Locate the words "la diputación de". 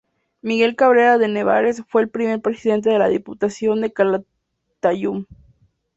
2.97-3.93